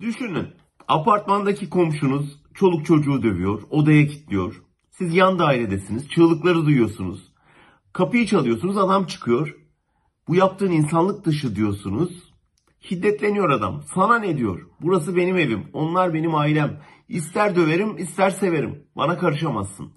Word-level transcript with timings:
Düşünün. 0.00 0.46
Apartmandaki 0.88 1.70
komşunuz 1.70 2.42
çoluk 2.54 2.86
çocuğu 2.86 3.22
dövüyor, 3.22 3.62
odaya 3.70 4.06
kilitliyor. 4.06 4.62
Siz 4.90 5.14
yan 5.14 5.38
dairedesiniz, 5.38 6.08
çığlıkları 6.08 6.66
duyuyorsunuz. 6.66 7.32
Kapıyı 7.92 8.26
çalıyorsunuz, 8.26 8.76
adam 8.76 9.06
çıkıyor. 9.06 9.56
Bu 10.28 10.34
yaptığın 10.34 10.70
insanlık 10.70 11.24
dışı 11.24 11.56
diyorsunuz. 11.56 12.32
Şiddetleniyor 12.80 13.50
adam. 13.50 13.82
Sana 13.94 14.18
ne 14.18 14.38
diyor? 14.38 14.66
Burası 14.80 15.16
benim 15.16 15.38
evim, 15.38 15.66
onlar 15.72 16.14
benim 16.14 16.34
ailem. 16.34 16.80
İster 17.08 17.56
döverim, 17.56 17.96
ister 17.98 18.30
severim. 18.30 18.84
Bana 18.96 19.18
karışamazsın. 19.18 19.92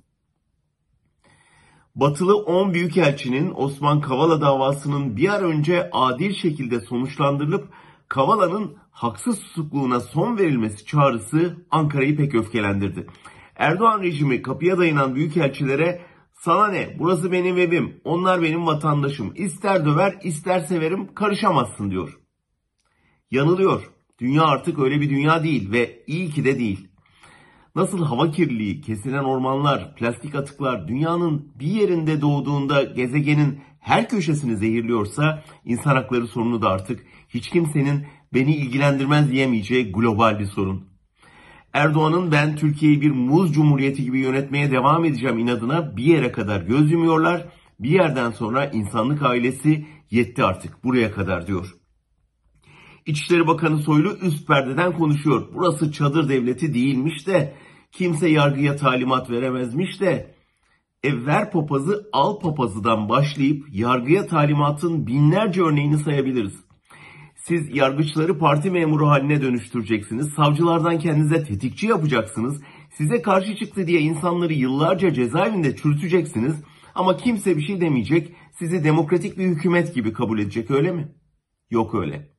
Batılı 1.96 2.36
10 2.38 2.74
büyükelçinin 2.74 3.54
Osman 3.56 4.02
Kavala 4.02 4.42
davasının 4.42 5.18
bir 5.18 5.30
an 5.30 5.44
önce 5.44 5.90
adil 5.92 6.34
şekilde 6.34 6.80
sonuçlandırılıp 6.80 7.70
Kavala'nın 8.12 8.78
haksız 8.92 9.40
tutukluğuna 9.40 10.00
son 10.00 10.38
verilmesi 10.38 10.86
çağrısı 10.86 11.66
Ankara'yı 11.72 12.18
pek 12.18 12.36
öfkelendirdi. 12.36 13.08
Erdoğan 13.56 14.02
rejimi 14.02 14.42
kapıya 14.42 14.78
dayanan 14.78 15.16
büyükelçilere 15.16 16.02
sana 16.34 16.68
ne 16.68 16.96
burası 17.00 17.32
benim 17.32 17.58
evim 17.58 18.02
onlar 18.04 18.42
benim 18.42 18.66
vatandaşım 18.66 19.34
ister 19.36 19.86
döver 19.86 20.20
ister 20.24 20.60
severim 20.60 21.14
karışamazsın 21.16 21.92
diyor. 21.92 22.20
Yanılıyor. 23.32 23.92
Dünya 24.20 24.44
artık 24.44 24.80
öyle 24.80 25.02
bir 25.02 25.10
dünya 25.10 25.44
değil 25.44 25.72
ve 25.72 26.04
iyi 26.08 26.30
ki 26.30 26.46
de 26.46 26.60
değil. 26.60 26.88
Nasıl 27.76 28.06
hava 28.06 28.32
kirliliği, 28.32 28.82
kesilen 28.82 29.24
ormanlar, 29.24 29.96
plastik 29.96 30.36
atıklar 30.36 30.88
dünyanın 30.88 31.52
bir 31.60 31.68
yerinde 31.68 32.22
doğduğunda 32.22 32.84
gezegenin 32.84 33.60
her 33.82 34.10
köşesini 34.10 34.58
zehirliyorsa 34.58 35.44
insan 35.66 35.96
hakları 35.96 36.28
sorunu 36.28 36.62
da 36.62 36.70
artık 36.70 37.06
hiç 37.30 37.50
kimsenin 37.50 38.06
beni 38.34 38.56
ilgilendirmez 38.56 39.32
diyemeyeceği 39.32 39.92
global 39.92 40.40
bir 40.40 40.46
sorun. 40.46 40.92
Erdoğan'ın 41.74 42.32
ben 42.32 42.56
Türkiye'yi 42.56 43.02
bir 43.02 43.12
muz 43.12 43.54
cumhuriyeti 43.54 44.04
gibi 44.04 44.20
yönetmeye 44.20 44.72
devam 44.72 45.06
edeceğim 45.06 45.40
inadına 45.40 45.98
bir 45.98 46.04
yere 46.04 46.32
kadar 46.32 46.62
göz 46.62 46.92
yumuyorlar. 46.92 47.48
Bir 47.80 47.90
yerden 47.90 48.32
sonra 48.32 48.66
insanlık 48.66 49.22
ailesi 49.22 49.86
yetti 50.12 50.44
artık 50.44 50.84
buraya 50.84 51.12
kadar 51.12 51.48
diyor. 51.48 51.76
İçişleri 53.06 53.48
Bakanı 53.48 53.78
Soylu 53.78 54.18
üst 54.22 54.48
perdeden 54.48 54.94
konuşuyor. 54.94 55.48
Burası 55.54 55.92
çadır 55.92 56.30
devleti 56.30 56.74
değilmiş 56.74 57.28
de 57.28 57.54
kimse 57.92 58.30
yargıya 58.30 58.76
talimat 58.76 59.30
veremezmiş 59.30 60.02
de 60.02 60.31
e 61.04 61.26
ver 61.26 61.52
papazı 61.52 62.10
al 62.14 62.40
papazıdan 62.40 63.10
başlayıp 63.10 63.66
yargıya 63.72 64.28
talimatın 64.28 65.08
binlerce 65.08 65.62
örneğini 65.62 65.98
sayabiliriz. 65.98 66.54
Siz 67.36 67.76
yargıçları 67.76 68.38
parti 68.38 68.72
memuru 68.72 69.08
haline 69.08 69.42
dönüştüreceksiniz. 69.42 70.34
Savcılardan 70.34 71.00
kendinize 71.00 71.44
tetikçi 71.44 71.88
yapacaksınız. 71.88 72.62
Size 72.98 73.22
karşı 73.22 73.56
çıktı 73.56 73.88
diye 73.88 74.00
insanları 74.00 74.54
yıllarca 74.54 75.14
cezaevinde 75.14 75.76
çürüteceksiniz. 75.76 76.64
Ama 76.96 77.18
kimse 77.18 77.58
bir 77.58 77.62
şey 77.62 77.82
demeyecek. 77.82 78.36
Sizi 78.60 78.84
demokratik 78.84 79.38
bir 79.38 79.46
hükümet 79.46 79.96
gibi 79.96 80.14
kabul 80.14 80.40
edecek 80.40 80.72
öyle 80.72 80.92
mi? 80.92 81.12
Yok 81.72 81.96
öyle 81.96 82.32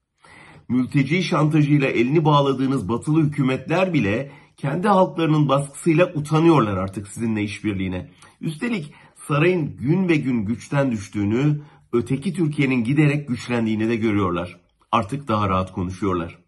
mülteci 0.73 1.23
şantajıyla 1.23 1.89
elini 1.89 2.25
bağladığınız 2.25 2.89
batılı 2.89 3.23
hükümetler 3.23 3.95
bile 3.95 4.31
kendi 4.63 4.89
halklarının 4.89 5.49
baskısıyla 5.49 6.13
utanıyorlar 6.15 6.77
artık 6.77 7.09
sizinle 7.09 7.43
işbirliğine. 7.43 8.11
Üstelik 8.41 8.95
sarayın 9.29 9.77
gün 9.77 10.09
be 10.09 10.17
gün 10.17 10.45
güçten 10.45 10.91
düştüğünü, 10.91 11.61
öteki 11.93 12.33
Türkiye'nin 12.35 12.85
giderek 12.85 13.29
güçlendiğini 13.29 13.89
de 13.89 13.97
görüyorlar. 13.97 14.61
Artık 14.93 15.29
daha 15.29 15.49
rahat 15.49 15.73
konuşuyorlar. 15.73 16.39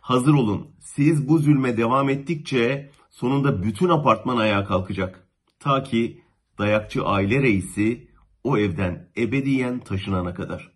Hazır 0.00 0.34
olun. 0.34 0.66
Siz 0.80 1.28
bu 1.28 1.38
zulme 1.38 1.76
devam 1.76 2.08
ettikçe 2.08 2.90
sonunda 3.10 3.62
bütün 3.62 3.88
apartman 3.88 4.36
ayağa 4.36 4.64
kalkacak. 4.64 5.28
Ta 5.58 5.82
ki 5.82 6.22
dayakçı 6.58 7.04
aile 7.04 7.42
reisi 7.42 8.10
o 8.44 8.58
evden 8.58 9.08
ebediyen 9.16 9.78
taşınana 9.78 10.34
kadar. 10.34 10.75